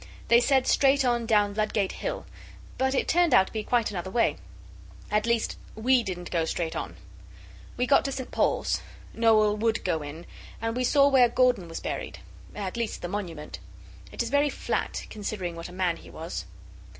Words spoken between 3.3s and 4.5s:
out to be quite another way.